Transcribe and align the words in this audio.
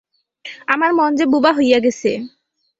আমার 0.67 0.91
মন 0.93 1.11
যে 1.15 1.25
বোবা 1.25 1.51
হইয়া 1.53 1.79
গেছে। 1.79 2.11